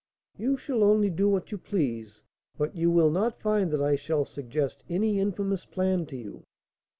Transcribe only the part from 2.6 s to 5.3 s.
you will not find that I shall suggest any